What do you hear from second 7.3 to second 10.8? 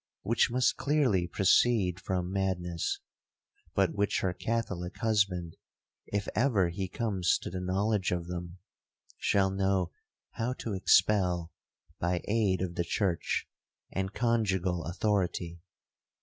to the knowledge of them, shall know how to